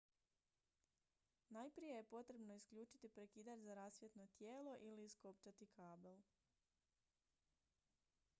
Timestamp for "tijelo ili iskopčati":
4.39-5.65